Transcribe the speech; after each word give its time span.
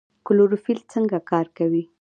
کلوروفیل 0.25 0.79
څنګه 0.93 1.17
کار 1.31 1.45
کوي؟ 1.57 1.83